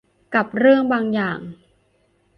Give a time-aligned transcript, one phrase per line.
[0.35, 1.39] กับเรื่องบางอย่าง